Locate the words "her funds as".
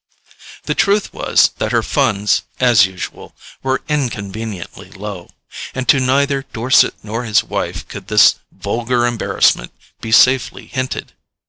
1.71-2.87